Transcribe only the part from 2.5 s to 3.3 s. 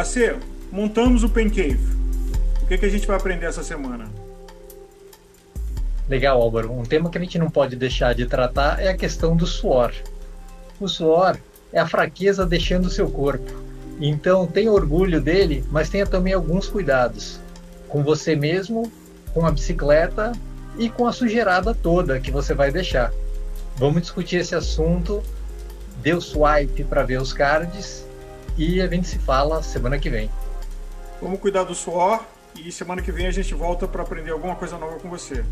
O que, que a gente vai